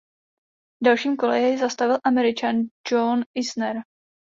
[0.81, 2.55] V dalším kole jej zastavil Američan
[2.89, 3.75] John Isner.